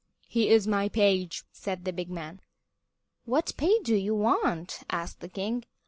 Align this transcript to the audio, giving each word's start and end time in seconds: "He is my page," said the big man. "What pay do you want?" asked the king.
"He 0.27 0.49
is 0.49 0.65
my 0.67 0.89
page," 0.89 1.43
said 1.51 1.85
the 1.85 1.93
big 1.93 2.09
man. 2.09 2.41
"What 3.25 3.53
pay 3.55 3.77
do 3.83 3.93
you 3.95 4.15
want?" 4.15 4.79
asked 4.89 5.19
the 5.19 5.29
king. 5.29 5.65